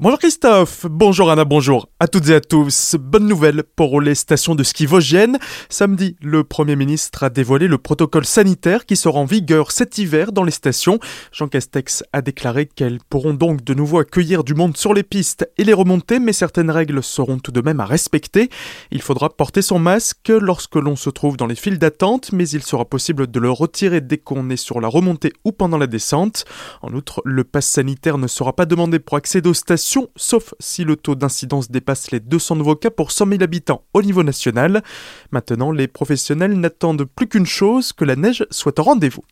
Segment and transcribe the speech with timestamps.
[0.00, 2.96] Bonjour Christophe, bonjour Anna, bonjour à toutes et à tous.
[2.98, 5.38] Bonne nouvelle pour les stations de ski vosgiennes.
[5.68, 10.32] Samedi, le Premier ministre a dévoilé le protocole sanitaire qui sera en vigueur cet hiver
[10.32, 10.98] dans les stations.
[11.30, 15.48] Jean Castex a déclaré qu'elles pourront donc de nouveau accueillir du monde sur les pistes
[15.58, 18.50] et les remonter, mais certaines règles seront tout de même à respecter.
[18.90, 22.64] Il faudra porter son masque lorsque l'on se trouve dans les files d'attente, mais il
[22.64, 26.46] sera possible de le retirer dès qu'on est sur la remontée ou pendant la descente.
[26.82, 29.83] En outre, le pass sanitaire ne sera pas demandé pour accéder aux stations
[30.16, 34.02] sauf si le taux d'incidence dépasse les 200 nouveaux cas pour 100 000 habitants au
[34.02, 34.82] niveau national.
[35.30, 39.24] Maintenant, les professionnels n'attendent plus qu'une chose, que la neige soit au rendez-vous.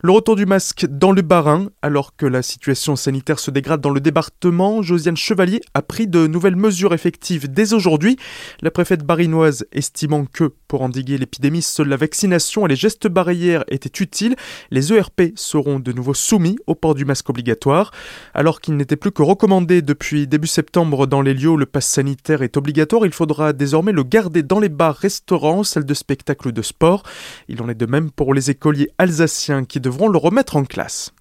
[0.00, 3.90] Le retour du masque dans le Barin, alors que la situation sanitaire se dégrade dans
[3.90, 8.16] le département, Josiane Chevalier a pris de nouvelles mesures effectives dès aujourd'hui.
[8.62, 13.64] La préfète barinoise estimant que, pour endiguer l'épidémie, seule la vaccination et les gestes barrières
[13.66, 14.36] étaient utiles,
[14.70, 17.90] les ERP seront de nouveau soumis au port du masque obligatoire.
[18.34, 21.88] Alors qu'il n'était plus que recommandé depuis début septembre dans les lieux où le pass
[21.88, 26.46] sanitaire est obligatoire, il faudra désormais le garder dans les bars, restaurants, salles de spectacle
[26.46, 27.02] ou de sport.
[27.48, 31.12] Il en est de même pour les écoliers alsaciens qui devront le remettre en classe.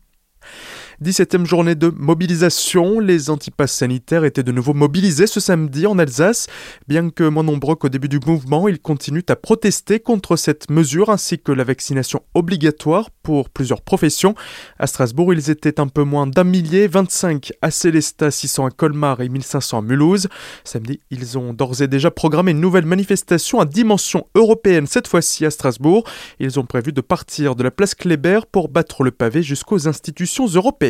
[1.04, 6.48] 17e journée de mobilisation, les antipasses sanitaires étaient de nouveau mobilisés ce samedi en Alsace.
[6.88, 11.12] Bien que moins nombreux qu'au début du mouvement, ils continuent à protester contre cette mesure
[11.12, 14.34] ainsi que la vaccination obligatoire pour plusieurs professions.
[14.80, 19.22] À Strasbourg, ils étaient un peu moins d'un millier, 25 à Célestat, 600 à Colmar
[19.22, 20.30] et 1500 à Mulhouse.
[20.64, 25.46] Samedi, ils ont d'ores et déjà programmé une nouvelle manifestation à dimension européenne, cette fois-ci
[25.46, 26.06] à Strasbourg.
[26.40, 30.48] Ils ont prévu de partir de la place Kléber pour battre le pavé jusqu'aux institutions
[30.48, 30.87] européennes.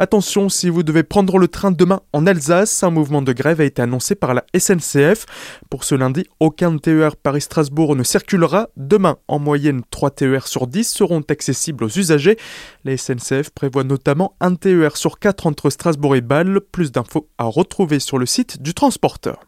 [0.00, 3.64] Attention, si vous devez prendre le train demain en Alsace, un mouvement de grève a
[3.64, 5.26] été annoncé par la SNCF.
[5.70, 8.68] Pour ce lundi, aucun TER Paris-Strasbourg ne circulera.
[8.76, 12.36] Demain, en moyenne, 3 TER sur 10 seront accessibles aux usagers.
[12.84, 16.60] La SNCF prévoit notamment un TER sur 4 entre Strasbourg et Bâle.
[16.60, 19.40] Plus d'infos à retrouver sur le site du transporteur.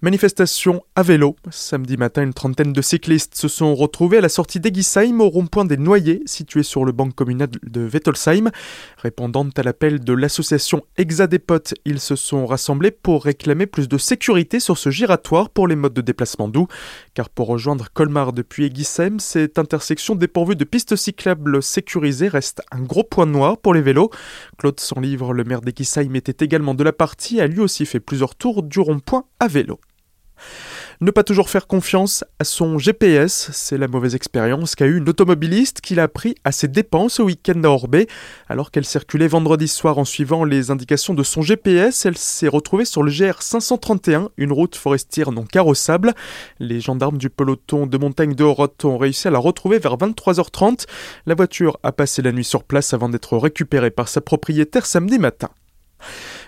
[0.00, 1.34] Manifestation à vélo.
[1.50, 5.64] Samedi matin, une trentaine de cyclistes se sont retrouvés à la sortie d'Egisheim au rond-point
[5.64, 8.52] des Noyers, situé sur le banc communal de Wettolsheim.
[8.98, 14.60] Répondant à l'appel de l'association Exadepot, ils se sont rassemblés pour réclamer plus de sécurité
[14.60, 16.68] sur ce giratoire pour les modes de déplacement doux.
[17.14, 22.82] Car pour rejoindre Colmar depuis Egisheim, cette intersection dépourvue de pistes cyclables sécurisées reste un
[22.82, 24.10] gros point noir pour les vélos.
[24.58, 28.36] Claude livre le maire d'Egisheim, était également de la partie, a lui aussi fait plusieurs
[28.36, 29.80] tours du rond-point à vélo.
[31.00, 35.08] Ne pas toujours faire confiance à son GPS, c'est la mauvaise expérience qu'a eu une
[35.08, 38.08] automobiliste qui l'a pris à ses dépenses au week-end à Orbay.
[38.48, 42.84] Alors qu'elle circulait vendredi soir en suivant les indications de son GPS, elle s'est retrouvée
[42.84, 46.14] sur le GR 531, une route forestière non carrossable.
[46.58, 50.86] Les gendarmes du peloton de montagne de Horotte ont réussi à la retrouver vers 23h30.
[51.26, 55.18] La voiture a passé la nuit sur place avant d'être récupérée par sa propriétaire samedi
[55.18, 55.50] matin.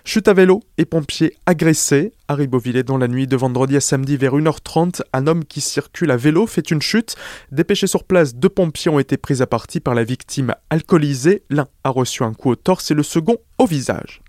[0.04, 2.12] Chute à vélo et pompiers agressés.
[2.26, 6.10] À Ribeauvillé, dans la nuit de vendredi à samedi vers 1h30, un homme qui circule
[6.10, 7.16] à vélo fait une chute.
[7.52, 11.42] Dépêchés sur place, deux pompiers ont été pris à partie par la victime alcoolisée.
[11.50, 14.22] L'un a reçu un coup au torse et le second au visage.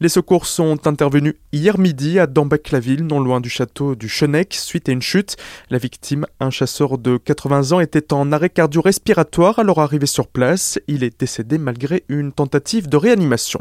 [0.00, 4.88] Les secours sont intervenus hier midi à Dambec-la-Ville, non loin du château du Chenec, suite
[4.88, 5.36] à une chute.
[5.70, 10.78] La victime, un chasseur de 80 ans, était en arrêt cardio-respiratoire alors arrivé sur place.
[10.86, 13.60] Il est décédé malgré une tentative de réanimation.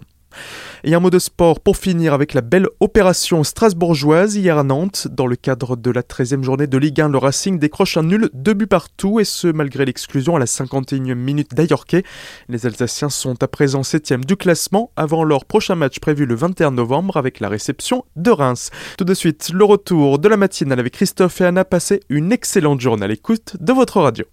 [0.83, 5.07] Et un mot de sport pour finir avec la belle opération strasbourgeoise hier à Nantes.
[5.11, 8.29] Dans le cadre de la 13e journée de Ligue 1, le Racing décroche un nul,
[8.33, 12.03] deux buts partout, et ce malgré l'exclusion à la 51e minute d'Ayorquet.
[12.49, 16.71] Les Alsaciens sont à présent 7e du classement avant leur prochain match prévu le 21
[16.71, 18.71] novembre avec la réception de Reims.
[18.97, 21.65] Tout de suite, le retour de la matinale avec Christophe et Anna.
[21.65, 24.25] Passez une excellente journée à l'écoute de votre radio.